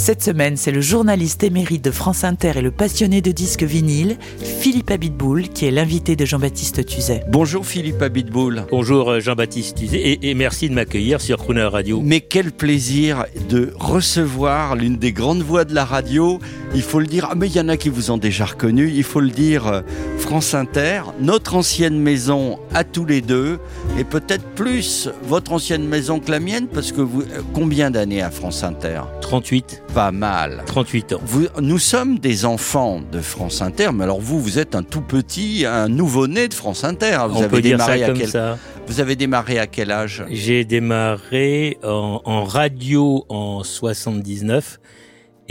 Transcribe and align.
Cette 0.00 0.22
semaine, 0.22 0.56
c'est 0.56 0.70
le 0.70 0.80
journaliste 0.80 1.42
émérite 1.42 1.84
de 1.84 1.90
France 1.90 2.24
Inter 2.24 2.52
et 2.56 2.62
le 2.62 2.70
passionné 2.70 3.20
de 3.20 3.32
disques 3.32 3.64
vinyles, 3.64 4.16
Philippe 4.38 4.90
Abitboul, 4.90 5.50
qui 5.50 5.66
est 5.66 5.70
l'invité 5.70 6.16
de 6.16 6.24
Jean-Baptiste 6.24 6.86
Tuzet. 6.86 7.22
Bonjour 7.28 7.66
Philippe 7.66 8.00
Abitboul. 8.00 8.64
Bonjour 8.70 9.10
euh, 9.10 9.20
Jean-Baptiste 9.20 9.76
Tuzet 9.76 9.98
et, 9.98 10.30
et 10.30 10.34
merci 10.34 10.70
de 10.70 10.74
m'accueillir 10.74 11.20
sur 11.20 11.36
Crooner 11.36 11.64
Radio. 11.64 12.00
Mais 12.02 12.22
quel 12.22 12.50
plaisir 12.50 13.26
de 13.50 13.74
recevoir 13.78 14.74
l'une 14.74 14.96
des 14.96 15.12
grandes 15.12 15.42
voix 15.42 15.66
de 15.66 15.74
la 15.74 15.84
radio. 15.84 16.38
Il 16.74 16.82
faut 16.82 17.00
le 17.00 17.06
dire, 17.06 17.28
ah, 17.30 17.34
mais 17.34 17.48
il 17.48 17.56
y 17.56 17.60
en 17.60 17.68
a 17.68 17.76
qui 17.76 17.90
vous 17.90 18.10
ont 18.10 18.16
déjà 18.16 18.46
reconnu, 18.46 18.90
il 18.94 19.02
faut 19.02 19.20
le 19.20 19.28
dire, 19.30 19.66
euh, 19.66 19.80
France 20.18 20.54
Inter, 20.54 21.02
notre 21.20 21.56
ancienne 21.56 21.98
maison 21.98 22.58
à 22.72 22.84
tous 22.84 23.04
les 23.04 23.20
deux, 23.20 23.58
et 23.98 24.04
peut-être 24.04 24.44
plus 24.54 25.10
votre 25.24 25.52
ancienne 25.52 25.84
maison 25.86 26.20
que 26.20 26.30
la 26.30 26.40
mienne, 26.40 26.68
parce 26.68 26.92
que 26.92 27.00
vous, 27.00 27.22
euh, 27.22 27.42
combien 27.52 27.90
d'années 27.90 28.22
à 28.22 28.30
France 28.30 28.62
Inter? 28.62 29.02
38, 29.20 29.82
Pas 29.94 30.12
mal. 30.12 30.62
38 30.66 31.14
ans. 31.14 31.20
Vous- 31.24 31.48
nous 31.60 31.78
sommes 31.78 32.18
des 32.20 32.44
enfants 32.44 33.00
de 33.10 33.20
France 33.20 33.60
Inter, 33.60 33.90
mais 33.92 34.04
alors 34.04 34.20
vous, 34.20 34.40
vous 34.40 34.58
êtes 34.60 34.74
un 34.76 34.84
tout 34.84 35.00
petit, 35.00 35.64
un 35.66 35.88
nouveau-né 35.88 36.46
de 36.46 36.54
France 36.54 36.84
Inter. 36.84 37.18
Vous 37.28 37.38
On 37.38 37.42
avez 37.42 37.48
peut 37.48 37.60
dire 37.60 37.78
ça 37.80 37.86
démarré 37.96 38.04
à 38.04 38.06
comme 38.06 38.18
quel 38.18 38.28
ça. 38.28 38.58
Vous 38.86 39.00
avez 39.00 39.16
démarré 39.16 39.58
à 39.58 39.66
quel 39.66 39.90
âge? 39.90 40.24
J'ai 40.30 40.64
démarré 40.64 41.78
en, 41.82 42.20
en 42.24 42.44
radio 42.44 43.24
en 43.28 43.64
79 43.64 44.78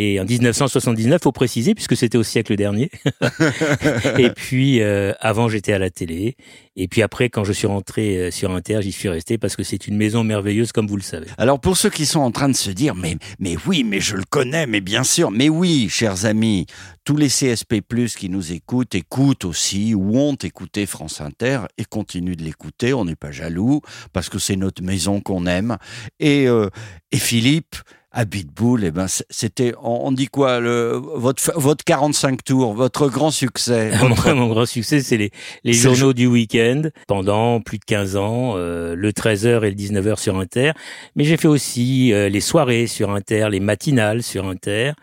et 0.02 0.18
en 0.18 0.24
1979, 0.24 1.22
faut 1.22 1.34
préciser, 1.34 1.76
puisque 1.76 1.98
c'était 1.98 2.18
au 2.18 2.24
siècle 2.24 2.56
dernier. 2.56 2.90
et 4.18 4.30
puis 4.30 4.82
euh, 4.82 5.12
avant, 5.20 5.50
j'étais 5.50 5.74
à 5.74 5.78
la 5.78 5.90
télé. 5.90 6.38
Et 6.78 6.88
puis 6.88 7.02
après, 7.02 7.28
quand 7.28 7.44
je 7.44 7.52
suis 7.52 7.68
rentré 7.68 8.18
euh, 8.18 8.32
sur 8.32 8.52
Inter, 8.52 8.80
j'y 8.82 8.94
suis 8.94 9.10
resté 9.10 9.38
parce 9.38 9.58
que 9.58 9.64
c'est 9.64 9.88
une 9.88 9.98
maison 9.98 10.24
merveilleuse, 10.24 10.72
comme 10.72 10.88
vous 10.88 10.96
le 10.96 11.02
savez. 11.02 11.28
Alors 11.38 11.60
pour 11.60 11.76
ceux 11.76 11.90
qui 11.90 12.06
sont 12.06 12.22
en 12.22 12.32
train 12.32 12.48
de 12.48 12.56
se 12.56 12.72
dire 12.72 12.96
mais 12.96 13.18
mais 13.40 13.58
oui 13.68 13.84
mais 13.84 14.00
je 14.00 14.16
le 14.16 14.24
connais 14.24 14.68
mais 14.68 14.80
bien 14.80 15.04
sûr 15.04 15.32
mais 15.32 15.50
oui 15.50 15.90
chers 15.90 16.26
amis 16.26 16.66
tous 17.04 17.18
les 17.18 17.28
CSP+ 17.28 17.82
qui 18.18 18.30
nous 18.30 18.54
écoutent 18.54 18.96
écoutent 18.96 19.44
aussi 19.44 19.94
ou 19.94 20.18
ont 20.18 20.36
écouté 20.36 20.86
France 20.86 21.20
Inter 21.20 21.62
et 21.78 21.84
continuent 21.84 22.38
de 22.38 22.44
l'écouter 22.44 22.94
on 22.94 23.04
n'est 23.04 23.18
pas 23.18 23.32
jaloux 23.32 23.82
parce 24.14 24.30
que 24.30 24.40
c'est 24.40 24.56
notre 24.56 24.82
maison 24.82 25.20
qu'on 25.20 25.46
aime 25.46 25.78
et 26.22 26.48
euh, 26.48 26.70
et 27.12 27.18
Philippe 27.18 27.76
à 28.12 28.26
Bitbull, 28.26 28.84
eh 28.86 28.92
ben 28.92 29.06
c'était, 29.30 29.74
on 29.84 30.08
on 30.08 30.12
dit 30.12 30.28
quoi, 30.28 30.60
le, 30.60 30.94
votre 30.94 31.52
votre 31.60 31.84
45 31.84 32.44
tours, 32.44 32.74
votre 32.74 33.08
grand 33.08 33.30
succès. 33.32 33.92
Mon, 34.02 34.10
votre- 34.10 34.34
mon 34.34 34.48
grand 34.48 34.66
succès, 34.66 35.02
c'est 35.02 35.18
les, 35.18 35.32
les 35.64 35.74
le 35.74 35.78
journaux 35.78 36.14
du 36.14 36.26
week-end 36.26 36.84
pendant 37.08 37.62
plus 37.62 37.78
de 37.78 37.86
15 37.86 38.16
ans, 38.16 38.54
euh, 38.58 38.96
le 38.96 39.12
13h 39.12 39.64
et 39.64 39.70
le 39.70 39.76
19h 39.76 40.18
sur 40.20 40.38
Inter. 40.40 40.72
Mais 41.16 41.24
j'ai 41.24 41.38
fait 41.38 41.48
aussi 41.48 42.12
euh, 42.14 42.30
les 42.30 42.42
soirées 42.42 42.88
sur 42.88 43.12
Inter, 43.12 43.48
les 43.52 43.60
matinales 43.60 44.24
sur 44.24 44.48
Inter. 44.48 44.94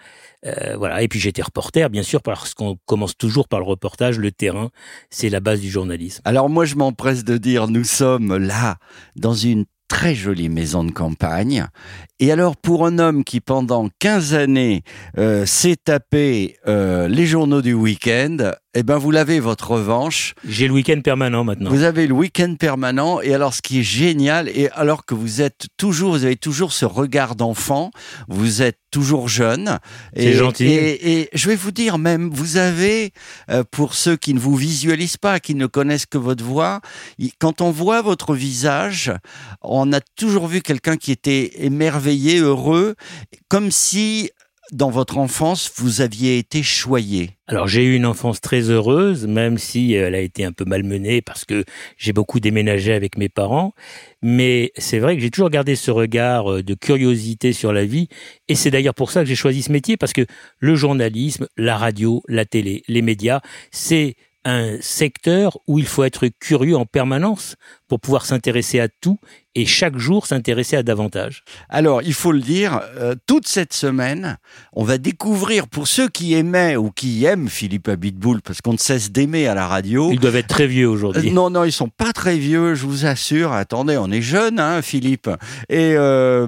Euh, 0.45 0.77
voilà. 0.77 1.03
Et 1.03 1.09
puis 1.09 1.19
j'étais 1.21 1.43
reporter, 1.43 1.89
bien 1.91 2.03
sûr, 2.03 2.23
parce 2.23 2.55
qu'on 2.55 2.77
commence 2.87 3.17
toujours 3.17 3.47
par 3.49 3.61
le 3.61 3.67
reportage. 3.67 4.19
Le 4.19 4.31
terrain, 4.33 4.71
c'est 5.11 5.29
la 5.29 5.41
base 5.41 5.61
du 5.61 5.71
journalisme. 5.71 6.23
Alors 6.25 6.49
moi, 6.49 6.65
je 6.65 6.75
m'empresse 6.75 7.25
de 7.25 7.37
dire, 7.37 7.69
nous 7.69 7.85
sommes 7.85 8.37
là, 8.37 8.77
dans 9.17 9.35
une 9.35 9.65
très 9.89 10.15
jolie 10.15 10.49
maison 10.49 10.85
de 10.85 10.91
campagne. 10.91 11.67
Et 12.19 12.33
alors, 12.33 12.57
pour 12.57 12.87
un 12.87 12.99
homme 12.99 13.25
qui, 13.25 13.41
pendant 13.41 13.89
15 13.99 14.35
années, 14.35 14.83
euh, 15.19 15.47
s'est 15.47 15.77
tapé 15.77 16.57
euh, 16.67 17.09
les 17.09 17.27
journaux 17.27 17.63
du 17.63 17.75
week-end, 17.75 18.53
eh 18.79 18.83
ben, 18.83 18.99
vous 18.99 19.11
l'avez, 19.11 19.41
votre 19.41 19.71
revanche. 19.71 20.35
J'ai 20.47 20.67
le 20.67 20.75
week-end 20.75 21.01
permanent 21.01 21.45
maintenant. 21.45 21.71
Vous 21.71 21.83
avez 21.83 22.07
le 22.07 22.13
week-end 22.13 22.57
permanent. 22.59 23.23
Et 23.23 23.33
alors, 23.33 23.55
ce 23.55 23.63
qui 23.63 23.81
est 23.81 23.83
génial, 23.83 24.51
et 24.51 24.69
alors 24.73 25.07
que 25.07 25.15
vous 25.15 25.41
êtes 25.41 25.69
toujours, 25.79 26.13
vous 26.13 26.25
avez 26.25 26.37
toujours 26.37 26.73
ce 26.73 26.85
regard 26.85 27.37
d'enfant, 27.37 27.91
vous 28.29 28.61
êtes 28.61 28.79
toujours 28.91 29.29
jeune. 29.29 29.79
C'est 30.15 30.35
gentil. 30.35 30.67
Et, 30.67 31.21
et 31.21 31.29
je 31.33 31.49
vais 31.49 31.57
vous 31.57 31.71
dire 31.71 31.97
même, 31.97 32.29
vous 32.31 32.59
avez, 32.59 33.13
euh, 33.51 33.65
pour 33.71 33.95
ceux 33.95 34.17
qui 34.17 34.35
ne 34.35 34.39
vous 34.39 34.57
visualisent 34.57 35.17
pas, 35.17 35.41
qui 35.41 35.55
ne 35.55 35.67
connaissent 35.67 36.07
que 36.07 36.19
votre 36.19 36.45
voix, 36.45 36.81
quand 37.39 37.63
on 37.63 37.71
voit 37.71 38.03
votre 38.03 38.35
visage, 38.35 39.11
on 39.63 39.91
a 39.93 40.01
toujours 40.17 40.49
vu 40.49 40.61
quelqu'un 40.61 40.97
qui 40.99 41.13
était 41.13 41.65
émerveillé, 41.65 42.41
heureux, 42.41 42.95
comme 43.49 43.71
si 43.71 44.31
dans 44.73 44.91
votre 44.91 45.19
enfance, 45.19 45.73
vous 45.77 46.01
aviez 46.01 46.39
été 46.39 46.63
choyé. 46.63 47.31
Alors 47.47 47.69
j'ai 47.69 47.85
eu 47.85 47.95
une 47.95 48.07
enfance 48.07 48.41
très 48.41 48.71
heureuse, 48.71 49.27
même 49.27 49.59
si 49.59 49.93
elle 49.93 50.17
a 50.17 50.21
été 50.21 50.45
un 50.45 50.51
peu 50.51 50.65
malmenée 50.65 51.23
parce 51.23 51.45
que 51.45 51.65
j'ai 51.97 52.13
beaucoup 52.13 52.41
déménagé 52.41 52.93
avec 52.93 53.17
mes 53.17 53.29
parents. 53.29 53.73
Mais 54.23 54.73
c'est 54.77 54.99
vrai 54.99 55.15
que 55.15 55.23
j'ai 55.23 55.31
toujours 55.31 55.51
gardé 55.51 55.77
ce 55.77 55.91
regard 55.93 56.51
euh, 56.51 56.63
de 56.63 56.75
curiosité 56.75 57.53
sur 57.53 57.73
la 57.73 57.85
vie. 57.85 58.09
Et 58.49 58.57
c'est 58.57 58.71
d'ailleurs 58.71 58.95
pour 58.95 59.13
ça 59.13 59.21
que 59.21 59.27
j'ai 59.27 59.37
choisi 59.37 59.63
ce 59.63 59.71
métier, 59.71 59.97
parce 59.97 60.13
que 60.13 60.27
le 60.59 60.75
journalisme, 60.75 61.47
la 61.57 61.77
radio, 61.77 62.23
la 62.27 62.45
télé, 62.45 62.83
les 62.89 63.03
médias, 63.03 63.41
c'est 63.71 64.15
un 64.47 64.77
secteur 64.81 65.59
où 65.67 65.81
il 65.81 65.87
faut 65.87 66.05
être 66.05 66.29
curieux 66.39 66.77
en 66.77 66.87
permanence 66.87 67.57
pour 67.89 67.99
pouvoir 67.99 68.25
s'intéresser 68.25 68.79
à 68.79 68.87
tout 68.89 69.19
et 69.57 69.67
chaque 69.67 69.99
jour 69.99 70.25
s'intéresser 70.27 70.77
à 70.77 70.85
davantage. 70.85 71.43
Alors, 71.69 72.01
il 72.03 72.15
faut 72.15 72.31
le 72.31 72.39
dire, 72.41 72.81
euh, 72.97 73.17
toute 73.27 73.49
cette 73.49 73.73
semaine, 73.73 74.39
on 74.73 74.85
va 74.85 74.99
découvrir, 74.99 75.67
pour 75.67 75.89
ceux 75.89 76.09
qui 76.09 76.35
aimaient 76.35 76.77
ou 76.77 76.91
qui 76.93 77.25
aiment 77.25 77.49
Philippe 77.49 77.89
Abitboul, 77.89 78.41
parce 78.41 78.61
qu'on 78.61 78.75
ne 78.75 78.79
cesse 78.79 79.11
d'aimer 79.11 79.49
à 79.49 79.55
la 79.55 79.67
radio, 79.67 80.13
Ils 80.13 80.21
doivent 80.21 80.37
être 80.37 80.47
très 80.47 80.69
vieux 80.69 80.87
Euh, 80.87 80.91
aujourd'hui. 80.93 81.33
Non, 81.33 81.51
non, 81.51 81.65
ils 81.65 81.73
sont 81.73 81.89
pas 81.89 82.13
très 82.13 82.39
vieux, 82.39 82.77
je 82.77 82.87
vous 82.87 83.05
assure. 83.05 83.53
Attendez, 83.53 83.97
on 83.97 84.13
est 84.13 84.23
jeune, 84.23 84.61
hein, 84.61 84.81
Philippe. 84.81 85.29
Et 85.69 85.95
euh, 85.97 86.47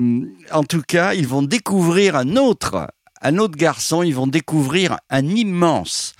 en 0.52 0.62
tout 0.62 0.82
cas, 0.86 1.14
ils 1.14 1.26
vont 1.26 1.42
découvrir 1.42 2.14
un 2.14 2.36
autre, 2.36 2.86
un 3.22 3.38
autre 3.38 3.56
garçon. 3.56 4.04
Ils 4.04 4.14
vont 4.14 4.28
découvrir 4.28 4.98
un 5.10 5.26
immense 5.26 6.12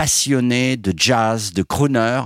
passionné 0.00 0.78
de 0.78 0.94
jazz, 0.96 1.52
de 1.52 1.62
crooner. 1.62 2.22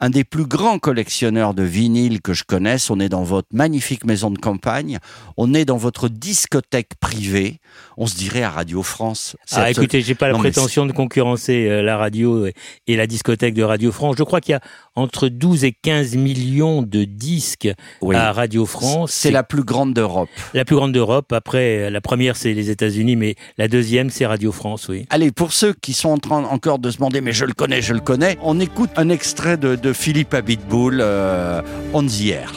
Un 0.00 0.08
des 0.10 0.24
plus 0.24 0.46
grands 0.46 0.78
collectionneurs 0.78 1.52
de 1.52 1.62
vinyles 1.62 2.22
que 2.22 2.32
je 2.32 2.44
connaisse. 2.44 2.88
On 2.90 2.98
est 3.00 3.08
dans 3.10 3.22
votre 3.22 3.48
magnifique 3.52 4.04
maison 4.04 4.30
de 4.30 4.38
campagne. 4.38 4.98
On 5.36 5.52
est 5.52 5.64
dans 5.66 5.76
votre 5.76 6.08
discothèque 6.08 6.92
privée. 7.00 7.58
On 7.98 8.06
se 8.06 8.16
dirait 8.16 8.42
à 8.42 8.50
Radio 8.50 8.82
France. 8.82 9.36
Ah, 9.52 9.64
absolu- 9.64 9.70
écoutez, 9.84 10.00
j'ai 10.00 10.14
pas 10.14 10.28
la 10.28 10.32
Non, 10.32 10.38
prétention 10.38 10.86
de 10.86 10.92
concurrencer 10.92 11.66
euh, 11.68 11.82
la 11.82 11.96
radio 11.98 12.46
et- 12.46 12.96
la 12.96 13.06
discothèque 13.06 13.54
de 13.54 13.62
Radio 13.62 13.92
France. 13.92 14.14
Je 14.18 14.22
crois 14.22 14.40
qu'il 14.40 14.52
y 14.52 14.54
a 14.54 14.60
entre 14.96 15.28
12 15.28 15.64
et 15.64 15.72
15 15.72 16.16
millions 16.16 16.82
de 16.82 17.04
disques 17.04 17.68
Oui. 18.00 18.16
à 18.16 18.32
Radio 18.32 18.64
France. 18.66 19.12
C'est 19.12 19.30
la 19.30 19.42
plus 19.42 19.64
grande 19.64 19.92
d'Europe. 19.94 20.28
la 20.54 20.64
plus 20.64 20.76
grande 20.76 20.92
d'Europe. 20.92 21.32
Après, 21.32 21.78
euh, 21.86 21.90
la 21.90 22.00
première, 22.00 22.36
c'est 22.36 22.54
les 22.54 22.70
États-Unis, 22.70 23.16
mais 23.16 23.34
la 23.58 23.68
deuxième, 23.68 24.08
c'est 24.10 24.24
Radio 24.26 24.50
France, 24.52 24.88
oui. 24.88 25.04
Allez, 25.10 25.30
pour 25.30 25.52
ceux 25.52 25.74
qui 25.74 25.92
sont 25.92 26.08
en 26.10 26.18
train 26.18 26.44
encore 26.44 26.78
de 26.78 26.90
se 26.90 26.96
demander, 26.96 27.20
mais 27.20 27.32
je 27.32 27.44
le 27.44 27.52
connais, 27.52 27.82
je 27.82 27.92
le 27.92 28.00
connais, 28.00 28.38
on 28.42 28.58
écoute 28.60 28.90
un 28.96 29.08
extrait 29.10 29.56
de, 29.58 29.76
de 29.76 29.89
Philippe 29.92 30.34
Abitboul, 30.34 30.98
euh, 31.00 31.62
On 31.92 32.02
the 32.02 32.26
Air. 32.26 32.52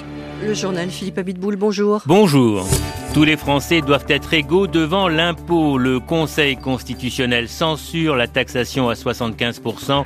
Le 0.46 0.54
journal 0.54 0.90
Philippe 0.90 1.18
Abitboul, 1.18 1.56
bonjour. 1.56 2.02
Bonjour. 2.06 2.68
Tous 3.14 3.24
les 3.24 3.38
Français 3.38 3.82
doivent 3.82 4.06
être 4.10 4.34
égaux 4.34 4.68
devant 4.68 5.08
l'impôt. 5.08 5.78
Le 5.78 6.00
Conseil 6.00 6.58
constitutionnel 6.58 7.48
censure 7.48 8.16
la 8.16 8.28
taxation 8.28 8.90
à 8.90 8.94
75% 8.94 10.04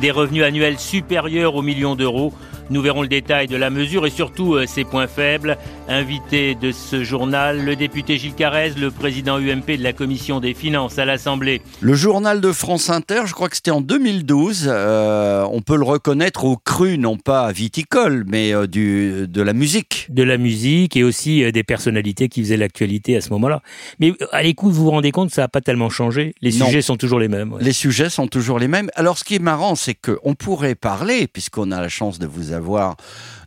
des 0.00 0.10
revenus 0.10 0.44
annuels 0.44 0.78
supérieurs 0.78 1.54
aux 1.54 1.62
millions 1.62 1.96
d'euros. 1.96 2.32
Nous 2.70 2.80
verrons 2.82 3.02
le 3.02 3.08
détail 3.08 3.46
de 3.48 3.56
la 3.56 3.68
mesure 3.70 4.06
et 4.06 4.10
surtout 4.10 4.54
euh, 4.54 4.66
ses 4.66 4.84
points 4.84 5.06
faibles. 5.08 5.58
Invité 5.88 6.54
de 6.54 6.70
ce 6.70 7.02
journal, 7.02 7.64
le 7.64 7.74
député 7.74 8.16
Gilles 8.16 8.34
Carrez, 8.34 8.70
le 8.78 8.90
président 8.92 9.38
UMP 9.38 9.76
de 9.76 9.82
la 9.82 9.92
commission 9.92 10.38
des 10.38 10.54
finances 10.54 10.98
à 10.98 11.04
l'Assemblée. 11.04 11.62
Le 11.80 11.94
journal 11.94 12.40
de 12.40 12.52
France 12.52 12.88
Inter, 12.90 13.22
je 13.26 13.32
crois 13.32 13.48
que 13.48 13.56
c'était 13.56 13.72
en 13.72 13.80
2012, 13.80 14.66
euh, 14.68 15.44
on 15.50 15.62
peut 15.62 15.76
le 15.76 15.82
reconnaître 15.84 16.44
au 16.44 16.56
cru, 16.56 16.96
non 16.96 17.16
pas 17.16 17.50
viticole, 17.50 18.24
mais 18.28 18.54
euh, 18.54 18.68
du, 18.68 19.26
de 19.26 19.42
la 19.42 19.52
musique. 19.52 20.06
de 20.08 20.22
la 20.22 20.38
musique 20.38 20.96
et 20.96 21.02
aussi 21.02 21.42
euh, 21.42 21.50
des 21.50 21.64
personnalités 21.64 22.28
qui 22.28 22.40
faisaient 22.42 22.56
l'actualité 22.56 23.16
à 23.16 23.20
ce 23.20 23.30
moment-là. 23.30 23.62
Mais 23.98 24.12
à 24.30 24.44
l'écoute, 24.44 24.72
vous 24.72 24.84
vous 24.84 24.90
rendez 24.90 25.10
compte, 25.10 25.30
ça 25.30 25.42
n'a 25.42 25.48
pas 25.48 25.60
tellement 25.60 25.90
changé? 25.90 26.34
Les 26.40 26.52
Non. 26.56 26.66
sujets 26.66 26.82
sont 26.82 26.96
toujours 26.96 27.18
les 27.18 27.28
mêmes. 27.28 27.52
ouais. 27.52 27.62
Les 27.64 27.72
sujets 27.72 28.10
sont 28.10 28.28
toujours 28.28 28.60
les 28.60 28.68
mêmes. 28.68 28.90
Alors, 28.94 29.18
ce 29.18 29.24
qui 29.24 29.34
est 29.34 29.38
marrant, 29.40 29.74
c'est 29.74 29.94
qu'on 29.96 30.34
pourrait 30.34 30.76
parler, 30.76 31.26
puisqu'on 31.26 31.72
a 31.72 31.80
la 31.80 31.88
chance 31.88 32.18
de 32.20 32.26
vous 32.28 32.52
avoir 32.52 32.59
savoir 32.60 32.96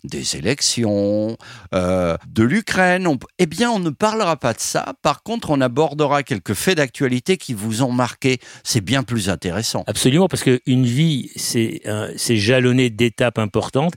des 0.03 0.35
élections, 0.35 1.37
euh, 1.73 2.17
de 2.27 2.43
l'Ukraine. 2.43 3.07
On- 3.07 3.17
Eh 3.39 3.45
bien, 3.45 3.71
on 3.71 3.79
ne 3.79 3.89
parlera 3.89 4.35
pas 4.37 4.53
de 4.53 4.59
ça. 4.59 4.93
Par 5.01 5.23
contre, 5.23 5.49
on 5.49 5.61
abordera 5.61 6.23
quelques 6.23 6.53
faits 6.53 6.77
d'actualité 6.77 7.37
qui 7.37 7.53
vous 7.53 7.83
ont 7.83 7.91
marqué. 7.91 8.39
C'est 8.63 8.81
bien 8.81 9.03
plus 9.03 9.29
intéressant. 9.29 9.83
Absolument, 9.87 10.27
parce 10.27 10.43
qu'une 10.43 10.85
vie, 10.85 11.29
c'est 11.35 11.81
c'est 12.17 12.37
jalonné 12.37 12.89
d'étapes 12.89 13.39
importantes, 13.39 13.93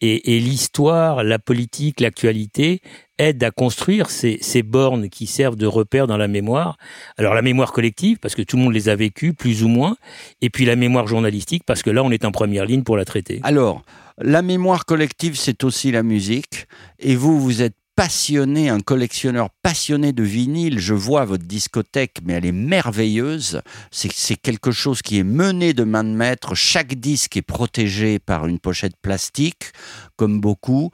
et, 0.00 0.36
et 0.36 0.40
l'histoire, 0.40 1.22
la 1.24 1.38
politique, 1.38 2.00
l'actualité 2.00 2.80
aident 3.18 3.44
à 3.44 3.50
construire 3.50 4.08
ces, 4.08 4.38
ces 4.40 4.62
bornes 4.62 5.10
qui 5.10 5.26
servent 5.26 5.56
de 5.56 5.66
repères 5.66 6.06
dans 6.06 6.16
la 6.16 6.26
mémoire. 6.28 6.78
Alors 7.18 7.34
la 7.34 7.42
mémoire 7.42 7.72
collective, 7.72 8.18
parce 8.18 8.34
que 8.34 8.40
tout 8.42 8.56
le 8.56 8.62
monde 8.62 8.72
les 8.72 8.88
a 8.88 8.96
vécues, 8.96 9.34
plus 9.34 9.62
ou 9.62 9.68
moins, 9.68 9.96
et 10.40 10.48
puis 10.48 10.64
la 10.64 10.74
mémoire 10.76 11.06
journalistique, 11.06 11.64
parce 11.66 11.82
que 11.82 11.90
là, 11.90 12.02
on 12.02 12.10
est 12.10 12.24
en 12.24 12.30
première 12.32 12.64
ligne 12.64 12.82
pour 12.82 12.96
la 12.96 13.04
traiter. 13.04 13.40
Alors, 13.42 13.82
la 14.22 14.40
mémoire 14.42 14.84
collective, 14.86 15.34
c'est 15.36 15.49
aussi 15.62 15.90
la 15.90 16.02
musique. 16.02 16.66
Et 16.98 17.16
vous, 17.16 17.40
vous 17.40 17.62
êtes 17.62 17.76
passionné, 17.96 18.70
un 18.70 18.80
collectionneur 18.80 19.50
passionné 19.62 20.12
de 20.12 20.22
vinyle. 20.22 20.78
Je 20.78 20.94
vois 20.94 21.26
votre 21.26 21.44
discothèque, 21.44 22.20
mais 22.24 22.32
elle 22.32 22.46
est 22.46 22.52
merveilleuse. 22.52 23.60
C'est 23.90 24.10
c'est 24.10 24.36
quelque 24.36 24.70
chose 24.70 25.02
qui 25.02 25.18
est 25.18 25.24
mené 25.24 25.74
de 25.74 25.84
main 25.84 26.04
de 26.04 26.08
maître. 26.08 26.54
Chaque 26.54 26.94
disque 26.94 27.36
est 27.36 27.42
protégé 27.42 28.18
par 28.18 28.46
une 28.46 28.58
pochette 28.58 28.96
plastique, 29.02 29.72
comme 30.16 30.40
beaucoup. 30.40 30.90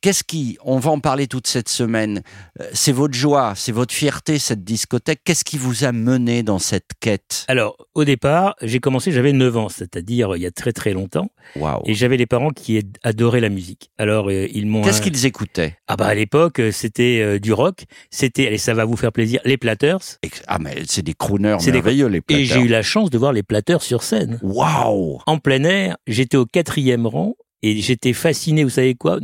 Qu'est-ce 0.00 0.24
qui, 0.24 0.58
on 0.64 0.78
va 0.78 0.90
en 0.90 0.98
parler 0.98 1.26
toute 1.26 1.46
cette 1.46 1.68
semaine, 1.68 2.22
euh, 2.60 2.68
c'est 2.72 2.90
votre 2.92 3.14
joie, 3.14 3.52
c'est 3.54 3.70
votre 3.72 3.94
fierté, 3.94 4.38
cette 4.38 4.64
discothèque. 4.64 5.20
Qu'est-ce 5.24 5.44
qui 5.44 5.58
vous 5.58 5.84
a 5.84 5.92
mené 5.92 6.42
dans 6.42 6.58
cette 6.58 6.88
quête? 7.00 7.44
Alors, 7.48 7.76
au 7.94 8.04
départ, 8.04 8.56
j'ai 8.62 8.80
commencé, 8.80 9.12
j'avais 9.12 9.32
9 9.32 9.56
ans, 9.56 9.68
c'est-à-dire 9.68 10.36
il 10.36 10.42
y 10.42 10.46
a 10.46 10.50
très 10.50 10.72
très 10.72 10.92
longtemps, 10.92 11.28
Waouh 11.56 11.82
et 11.86 11.94
j'avais 11.94 12.16
les 12.16 12.26
parents 12.26 12.50
qui 12.50 12.80
adoraient 13.02 13.40
la 13.40 13.48
musique. 13.50 13.90
Alors, 13.98 14.28
euh, 14.30 14.48
ils 14.52 14.66
m'ont... 14.66 14.82
Qu'est-ce 14.82 15.02
qu'ils 15.02 15.24
écoutaient? 15.26 15.76
Ah 15.86 15.96
bah 15.96 16.06
à 16.06 16.14
l'époque, 16.14 16.58
euh, 16.60 16.72
c'était 16.72 17.20
euh, 17.20 17.38
du 17.38 17.52
rock, 17.52 17.84
c'était, 18.10 18.52
et 18.54 18.58
ça 18.58 18.74
va 18.74 18.84
vous 18.84 18.96
faire 18.96 19.12
plaisir, 19.12 19.40
les 19.44 19.56
Platters. 19.56 19.98
Ah, 20.46 20.58
mais 20.58 20.82
c'est 20.88 21.02
des 21.02 21.14
crooners 21.14 21.56
C'est 21.60 21.66
des- 21.66 21.78
merveilleux, 21.78 22.06
les 22.08 22.18
Et 22.30 22.44
j'ai 22.44 22.54
Platters. 22.54 22.64
eu 22.64 22.68
la 22.68 22.82
chance 22.82 23.10
de 23.10 23.18
voir 23.18 23.32
les 23.32 23.42
Platters 23.42 23.82
sur 23.82 24.02
scène. 24.02 24.38
Waouh 24.42 25.18
En 25.26 25.38
plein 25.38 25.62
air, 25.64 25.96
j'étais 26.06 26.36
au 26.36 26.46
quatrième 26.46 27.06
rang 27.06 27.34
et 27.64 27.80
j'étais 27.80 28.12
fasciné, 28.12 28.64
vous 28.64 28.70
savez 28.70 28.94
quoi? 28.94 29.18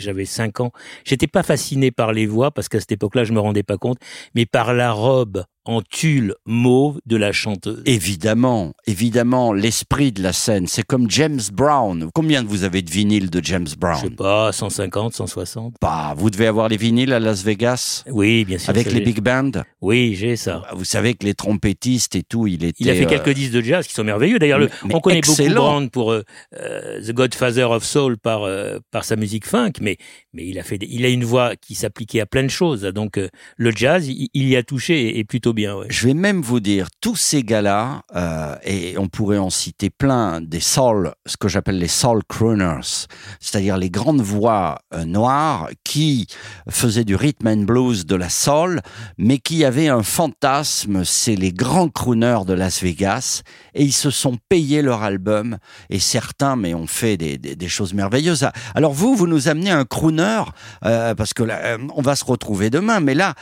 J'avais 0.00 0.24
cinq 0.24 0.60
ans. 0.60 0.72
J'étais 1.04 1.26
pas 1.26 1.42
fasciné 1.42 1.90
par 1.90 2.12
les 2.12 2.26
voix 2.26 2.50
parce 2.50 2.68
qu'à 2.68 2.80
cette 2.80 2.92
époque-là, 2.92 3.24
je 3.24 3.32
me 3.32 3.40
rendais 3.40 3.62
pas 3.62 3.76
compte, 3.78 3.98
mais 4.34 4.46
par 4.46 4.74
la 4.74 4.92
robe 4.92 5.44
en 5.66 5.82
tulle 5.82 6.34
mauve 6.46 7.00
de 7.06 7.16
la 7.16 7.32
chanteuse. 7.32 7.82
Évidemment, 7.86 8.72
évidemment, 8.86 9.52
l'esprit 9.52 10.10
de 10.10 10.22
la 10.22 10.32
scène, 10.32 10.66
c'est 10.66 10.82
comme 10.82 11.10
James 11.10 11.40
Brown. 11.52 12.10
Combien 12.14 12.42
vous 12.42 12.64
avez 12.64 12.82
de 12.82 12.90
vinyles 12.90 13.30
de 13.30 13.44
James 13.44 13.66
Je 13.66 13.72
sais 13.72 13.76
Brown 13.76 14.16
pas, 14.16 14.52
150, 14.52 15.14
160. 15.14 15.74
Bah, 15.80 16.14
vous 16.16 16.30
devez 16.30 16.46
avoir 16.46 16.68
les 16.68 16.76
vinyles 16.76 17.12
à 17.12 17.20
Las 17.20 17.44
Vegas? 17.44 18.04
Oui, 18.08 18.44
bien 18.44 18.58
sûr. 18.58 18.70
avec 18.70 18.90
les 18.90 19.00
big 19.00 19.20
bands. 19.20 19.62
Oui, 19.80 20.14
j'ai 20.14 20.36
ça. 20.36 20.62
Vous 20.74 20.84
savez 20.84 21.14
que 21.14 21.24
les 21.26 21.34
trompettistes 21.34 22.16
et 22.16 22.22
tout, 22.22 22.46
il 22.46 22.64
était. 22.64 22.82
Il 22.82 22.90
a 22.90 22.94
fait 22.94 23.04
euh, 23.04 23.08
quelques 23.08 23.34
disques 23.34 23.52
de 23.52 23.60
jazz 23.60 23.86
qui 23.86 23.94
sont 23.94 24.04
merveilleux. 24.04 24.38
D'ailleurs, 24.38 24.60
on 24.90 25.00
connaît 25.00 25.18
excellent. 25.18 25.48
beaucoup 25.48 25.60
Brand 25.60 25.90
pour 25.90 26.12
euh, 26.12 26.24
euh, 26.56 27.00
The 27.00 27.12
Godfather 27.12 27.70
of 27.70 27.84
Soul 27.84 28.18
par 28.18 28.44
euh, 28.44 28.78
par 28.90 29.04
sa 29.04 29.16
musique 29.16 29.46
funk, 29.46 29.72
mais 29.80 29.89
me. 29.90 29.98
Mais 30.32 30.46
il 30.46 30.58
a 30.58 30.62
fait, 30.62 30.78
des- 30.78 30.88
il 30.90 31.04
a 31.04 31.08
une 31.08 31.24
voix 31.24 31.56
qui 31.56 31.74
s'appliquait 31.74 32.20
à 32.20 32.26
plein 32.26 32.42
de 32.42 32.48
choses. 32.48 32.82
Donc 32.82 33.18
euh, 33.18 33.28
le 33.56 33.70
jazz, 33.70 34.06
il, 34.08 34.28
y 34.48 34.56
a 34.56 34.62
touché 34.62 35.00
et, 35.08 35.18
et 35.18 35.24
plutôt 35.24 35.52
bien. 35.52 35.76
Ouais. 35.76 35.86
Je 35.88 36.06
vais 36.06 36.14
même 36.14 36.40
vous 36.42 36.60
dire, 36.60 36.88
tous 37.00 37.16
ces 37.16 37.42
gars-là, 37.42 38.02
euh, 38.14 38.54
et 38.64 38.96
on 38.98 39.08
pourrait 39.08 39.38
en 39.38 39.50
citer 39.50 39.90
plein, 39.90 40.40
des 40.40 40.60
soul, 40.60 41.12
ce 41.26 41.36
que 41.36 41.48
j'appelle 41.48 41.78
les 41.78 41.88
soul 41.88 42.22
crooners, 42.28 43.06
c'est-à-dire 43.40 43.76
les 43.76 43.90
grandes 43.90 44.20
voix 44.20 44.80
euh, 44.94 45.04
noires 45.04 45.68
qui 45.84 46.26
faisaient 46.68 47.04
du 47.04 47.16
rhythm 47.16 47.46
and 47.48 47.64
blues, 47.64 48.06
de 48.06 48.14
la 48.16 48.28
soul, 48.28 48.80
mais 49.18 49.38
qui 49.38 49.64
avaient 49.64 49.88
un 49.88 50.02
fantasme, 50.02 51.04
c'est 51.04 51.36
les 51.36 51.52
grands 51.52 51.88
crooners 51.88 52.44
de 52.46 52.52
Las 52.54 52.82
Vegas, 52.82 53.42
et 53.74 53.82
ils 53.84 53.92
se 53.92 54.10
sont 54.10 54.36
payés 54.48 54.82
leur 54.82 55.02
album, 55.02 55.58
et 55.88 55.98
certains, 55.98 56.56
mais 56.56 56.74
ont 56.74 56.86
fait 56.86 57.16
des, 57.16 57.38
des- 57.38 57.56
des 57.56 57.68
choses 57.68 57.94
merveilleuses. 57.94 58.46
Alors 58.74 58.92
vous, 58.92 59.14
vous 59.14 59.26
nous 59.26 59.48
amenez 59.48 59.70
un 59.70 59.84
crooner, 59.84 60.19
euh, 60.20 61.14
parce 61.14 61.34
que 61.34 61.42
euh, 61.42 61.78
on 61.94 62.02
va 62.02 62.16
se 62.16 62.24
retrouver 62.24 62.70
demain, 62.70 63.00
mais 63.00 63.14
là, 63.14 63.34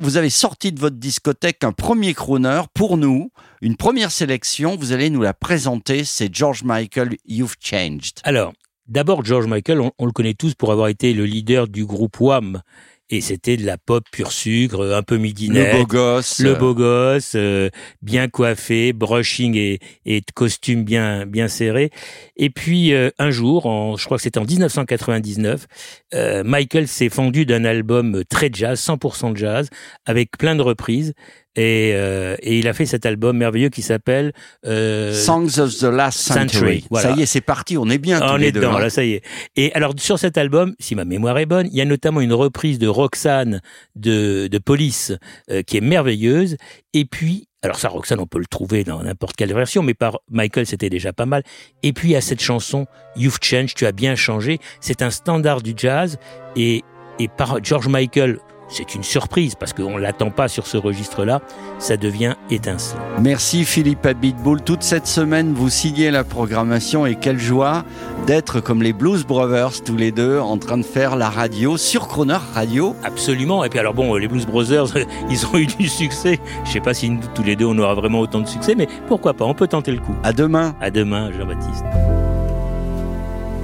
vous 0.00 0.16
avez 0.16 0.30
sorti 0.30 0.72
de 0.72 0.80
votre 0.80 0.96
discothèque 0.96 1.64
un 1.64 1.72
premier 1.72 2.14
crooner 2.14 2.62
pour 2.74 2.96
nous, 2.96 3.30
une 3.60 3.76
première 3.76 4.10
sélection. 4.10 4.76
Vous 4.76 4.92
allez 4.92 5.10
nous 5.10 5.22
la 5.22 5.34
présenter. 5.34 6.04
C'est 6.04 6.34
George 6.34 6.62
Michael, 6.62 7.16
You've 7.26 7.56
Changed. 7.60 8.20
Alors, 8.24 8.52
d'abord 8.86 9.24
George 9.24 9.46
Michael, 9.46 9.80
on, 9.80 9.92
on 9.98 10.06
le 10.06 10.12
connaît 10.12 10.34
tous 10.34 10.54
pour 10.54 10.72
avoir 10.72 10.88
été 10.88 11.12
le 11.12 11.24
leader 11.24 11.68
du 11.68 11.84
groupe 11.84 12.20
Wham. 12.20 12.62
Et 13.10 13.20
c'était 13.20 13.56
de 13.56 13.64
la 13.64 13.78
pop 13.78 14.04
pur 14.10 14.32
sucre, 14.32 14.92
un 14.94 15.02
peu 15.02 15.16
midinette. 15.16 15.72
Le 15.72 15.78
beau 15.78 15.86
gosse. 15.86 16.40
Le 16.40 16.50
euh, 16.50 16.54
beau 16.56 16.74
gosse, 16.74 17.32
euh, 17.36 17.70
bien 18.02 18.28
coiffé, 18.28 18.92
brushing 18.92 19.56
et, 19.56 19.78
et 20.04 20.22
costume 20.34 20.84
bien 20.84 21.24
bien 21.24 21.48
serré. 21.48 21.90
Et 22.36 22.50
puis 22.50 22.92
euh, 22.92 23.10
un 23.18 23.30
jour, 23.30 23.66
en, 23.66 23.96
je 23.96 24.04
crois 24.04 24.18
que 24.18 24.22
c'était 24.22 24.38
en 24.38 24.44
1999, 24.44 25.66
euh, 26.14 26.44
Michael 26.44 26.86
s'est 26.86 27.08
fendu 27.08 27.46
d'un 27.46 27.64
album 27.64 28.24
très 28.28 28.50
jazz, 28.52 28.80
100% 28.80 29.36
jazz, 29.36 29.70
avec 30.06 30.36
plein 30.36 30.54
de 30.54 30.62
reprises. 30.62 31.14
Et, 31.58 31.90
euh, 31.92 32.36
et 32.40 32.56
il 32.60 32.68
a 32.68 32.72
fait 32.72 32.86
cet 32.86 33.04
album 33.04 33.36
merveilleux 33.36 33.68
qui 33.68 33.82
s'appelle 33.82 34.32
euh, 34.64 35.12
Songs 35.12 35.58
of 35.58 35.76
the 35.76 35.82
Last 35.82 36.20
Century. 36.20 36.48
Century, 36.50 36.84
voilà. 36.88 37.10
Ça 37.10 37.16
y 37.16 37.22
est, 37.22 37.26
c'est 37.26 37.40
parti. 37.40 37.76
On 37.76 37.90
est 37.90 37.98
bien 37.98 38.20
tous 38.20 38.26
on 38.26 38.36
les 38.36 38.46
est 38.46 38.52
deux. 38.52 38.60
dedans, 38.60 38.76
hein. 38.76 38.80
là, 38.80 38.90
ça 38.90 39.04
y 39.04 39.14
est. 39.14 39.22
Et 39.56 39.72
alors, 39.74 39.92
sur 39.98 40.20
cet 40.20 40.38
album, 40.38 40.76
si 40.78 40.94
ma 40.94 41.04
mémoire 41.04 41.36
est 41.36 41.46
bonne, 41.46 41.66
il 41.72 41.76
y 41.76 41.80
a 41.80 41.84
notamment 41.84 42.20
une 42.20 42.32
reprise 42.32 42.78
de 42.78 42.86
Roxane 42.86 43.60
de, 43.96 44.46
de 44.46 44.58
Police 44.58 45.12
euh, 45.50 45.62
qui 45.62 45.76
est 45.76 45.80
merveilleuse. 45.80 46.58
Et 46.94 47.04
puis, 47.04 47.48
alors 47.62 47.80
ça, 47.80 47.88
Roxane, 47.88 48.20
on 48.20 48.26
peut 48.28 48.38
le 48.38 48.46
trouver 48.46 48.84
dans 48.84 49.02
n'importe 49.02 49.34
quelle 49.34 49.52
version, 49.52 49.82
mais 49.82 49.94
par 49.94 50.20
Michael, 50.30 50.64
c'était 50.64 50.90
déjà 50.90 51.12
pas 51.12 51.26
mal. 51.26 51.42
Et 51.82 51.92
puis, 51.92 52.10
il 52.10 52.12
y 52.12 52.16
a 52.16 52.20
cette 52.20 52.40
chanson, 52.40 52.86
You've 53.16 53.38
Changed, 53.42 53.74
tu 53.74 53.84
as 53.84 53.90
bien 53.90 54.14
changé. 54.14 54.60
C'est 54.80 55.02
un 55.02 55.10
standard 55.10 55.60
du 55.60 55.74
jazz. 55.76 56.18
Et, 56.54 56.84
et 57.18 57.26
par 57.26 57.58
George 57.64 57.88
Michael, 57.88 58.38
c'est 58.68 58.94
une 58.94 59.02
surprise 59.02 59.54
parce 59.54 59.72
qu'on 59.72 59.96
l'attend 59.96 60.30
pas 60.30 60.48
sur 60.48 60.66
ce 60.66 60.76
registre-là. 60.76 61.40
Ça 61.78 61.96
devient 61.96 62.34
étincelant. 62.50 63.00
Merci 63.20 63.64
Philippe 63.64 64.04
Abitboul. 64.06 64.62
Toute 64.62 64.82
cette 64.82 65.06
semaine, 65.06 65.52
vous 65.52 65.70
signez 65.70 66.10
la 66.10 66.24
programmation 66.24 67.06
et 67.06 67.16
quelle 67.16 67.38
joie 67.38 67.84
d'être 68.26 68.60
comme 68.60 68.82
les 68.82 68.92
Blues 68.92 69.24
Brothers 69.24 69.82
tous 69.84 69.96
les 69.96 70.12
deux 70.12 70.38
en 70.38 70.58
train 70.58 70.78
de 70.78 70.82
faire 70.82 71.16
la 71.16 71.30
radio 71.30 71.76
sur 71.76 72.08
Croner 72.08 72.38
Radio. 72.54 72.94
Absolument. 73.04 73.64
Et 73.64 73.68
puis 73.68 73.78
alors 73.78 73.94
bon, 73.94 74.14
les 74.16 74.28
Blues 74.28 74.46
Brothers, 74.46 74.88
ils 75.30 75.46
ont 75.46 75.56
eu 75.56 75.66
du 75.66 75.88
succès. 75.88 76.38
Je 76.64 76.72
sais 76.72 76.80
pas 76.80 76.94
si 76.94 77.10
nous, 77.10 77.20
tous 77.34 77.42
les 77.42 77.56
deux 77.56 77.66
on 77.66 77.78
aura 77.78 77.94
vraiment 77.94 78.20
autant 78.20 78.40
de 78.40 78.48
succès, 78.48 78.74
mais 78.74 78.88
pourquoi 79.06 79.34
pas 79.34 79.44
On 79.44 79.54
peut 79.54 79.68
tenter 79.68 79.92
le 79.92 80.00
coup. 80.00 80.14
À 80.22 80.32
demain. 80.32 80.74
À 80.80 80.90
demain, 80.90 81.30
Jean-Baptiste. 81.32 81.84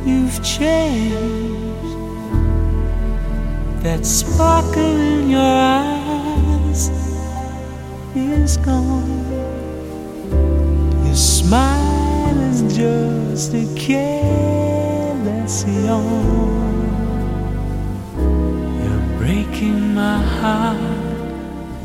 You've 0.07 0.43
changed. 0.43 1.54
That 3.85 4.07
sparkle 4.07 4.81
in 4.81 5.29
your 5.29 5.41
eyes 5.43 6.89
is 8.15 8.57
gone. 8.57 9.27
Your 11.05 11.15
smile 11.15 12.39
is 12.51 12.63
just 12.75 13.53
a 13.53 13.67
careless 13.77 15.67
yawn. 15.85 16.81
You're 18.83 19.19
breaking 19.19 19.95
my 19.95 20.17
heart. 20.17 20.81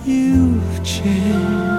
You've 0.05 0.81
changed. 0.85 1.78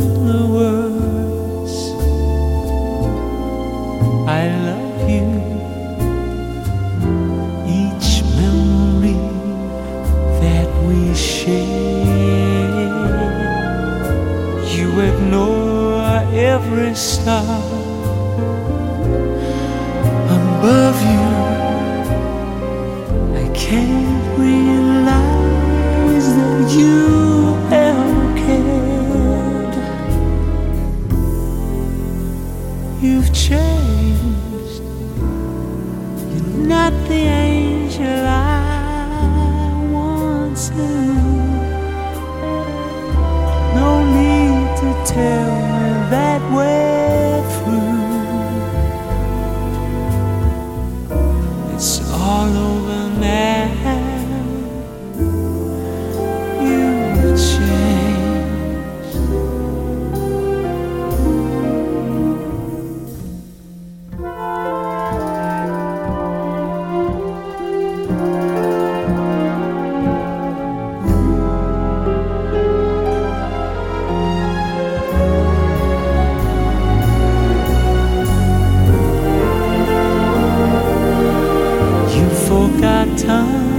star 16.95 17.43
above 20.37 20.99
you. 21.11 21.27
I 23.35 23.45
can't 23.53 24.37
realize 24.37 26.27
that 26.37 26.71
you 26.77 27.57
ever 27.71 28.23
cared. 28.41 29.75
You've 33.01 33.31
changed. 33.33 34.83
You're 36.31 36.57
not 36.75 36.93
the 37.07 37.23
angel 37.47 38.25
I 38.25 38.41
once 39.91 40.69
knew. 40.71 41.15
No 43.75 43.89
need 44.17 44.67
to 44.81 44.89
tell 45.13 45.40
他。 83.17 83.70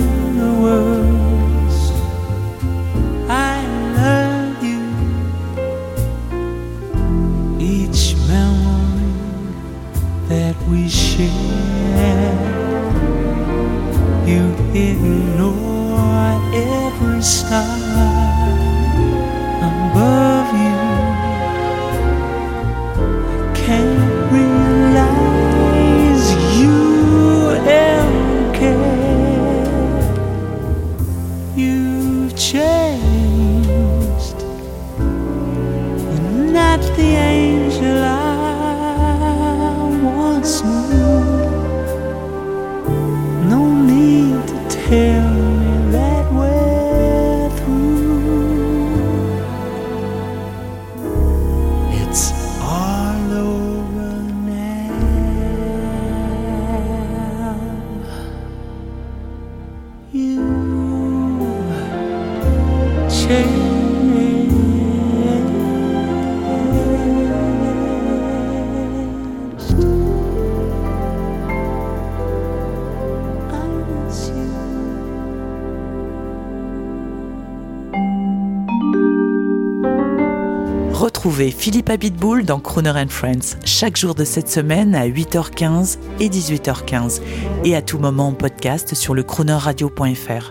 Retrouvez 81.22 81.52
Philippe 81.52 81.88
Abitboul 81.88 82.44
dans 82.44 82.58
Croner 82.58 82.90
and 82.96 83.08
Friends 83.08 83.56
chaque 83.64 83.96
jour 83.96 84.16
de 84.16 84.24
cette 84.24 84.50
semaine 84.50 84.96
à 84.96 85.06
8h15 85.06 85.98
et 86.18 86.28
18h15 86.28 87.20
et 87.62 87.76
à 87.76 87.80
tout 87.80 88.00
moment 88.00 88.26
en 88.26 88.32
podcast 88.32 88.96
sur 88.96 89.14
le 89.14 89.22
chroneurradio.fr. 89.22 90.50